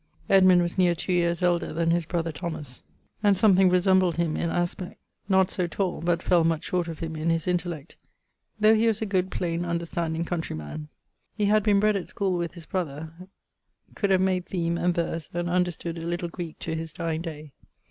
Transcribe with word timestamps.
Edmund 0.29 0.63
was 0.63 0.79
neer 0.79 0.95
two 0.95 1.13
yeares 1.13 1.43
elder 1.43 1.71
then 1.73 1.91
his 1.91 2.05
brother 2.05 2.31
Thomas, 2.31 2.81
and 3.21 3.37
something 3.37 3.69
resembled 3.69 4.17
him 4.17 4.35
in 4.35 4.49
aspect, 4.49 4.99
not 5.29 5.51
so 5.51 5.67
tall, 5.67 6.01
but 6.01 6.23
fell 6.23 6.43
much 6.43 6.63
short 6.63 6.87
of 6.87 6.97
him 6.97 7.15
in 7.15 7.29
his 7.29 7.45
intellect, 7.45 7.97
though 8.59 8.73
he 8.73 8.87
was 8.87 9.03
a 9.03 9.05
good 9.05 9.29
plain 9.29 9.63
understanding 9.63 10.25
countrey 10.25 10.55
man. 10.55 10.87
He 11.35 11.45
had 11.45 11.61
been 11.61 11.79
bred 11.79 11.95
at 11.95 12.09
schoole 12.09 12.35
with 12.39 12.55
his 12.55 12.65
brother; 12.65 13.13
could 13.93 14.09
have 14.09 14.21
made 14.21 14.47
theme, 14.47 14.75
and 14.75 14.91
verse, 14.95 15.29
and 15.35 15.47
understood 15.47 15.99
a 15.99 16.07
little 16.07 16.29
Greek 16.29 16.57
to 16.61 16.73
his 16.73 16.91
dyeing 16.91 17.21
day. 17.21 17.51